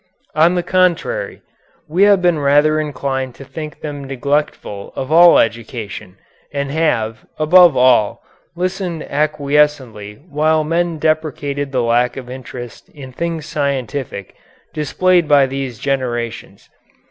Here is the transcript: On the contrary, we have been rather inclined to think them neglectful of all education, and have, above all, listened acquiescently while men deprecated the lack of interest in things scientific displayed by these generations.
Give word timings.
On 0.33 0.55
the 0.55 0.63
contrary, 0.63 1.43
we 1.87 2.01
have 2.09 2.23
been 2.23 2.39
rather 2.39 2.79
inclined 2.79 3.35
to 3.35 3.43
think 3.45 3.81
them 3.81 4.03
neglectful 4.03 4.91
of 4.95 5.11
all 5.11 5.37
education, 5.37 6.17
and 6.51 6.71
have, 6.71 7.23
above 7.37 7.77
all, 7.77 8.23
listened 8.55 9.03
acquiescently 9.03 10.15
while 10.27 10.63
men 10.63 10.97
deprecated 10.97 11.71
the 11.71 11.83
lack 11.83 12.17
of 12.17 12.31
interest 12.31 12.89
in 12.89 13.11
things 13.11 13.45
scientific 13.45 14.33
displayed 14.73 15.27
by 15.27 15.45
these 15.45 15.77
generations. 15.77 16.67